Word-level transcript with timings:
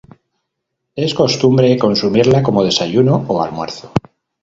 Es 0.95 1.13
costumbre 1.13 1.77
consumirla 1.77 2.41
como 2.41 2.63
desayuno 2.63 3.23
o 3.27 3.43
almuerzo. 3.43 3.91